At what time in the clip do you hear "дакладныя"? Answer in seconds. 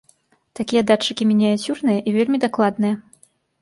2.51-2.95